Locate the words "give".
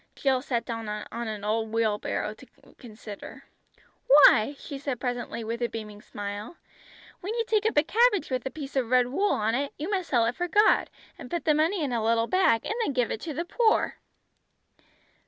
12.93-13.11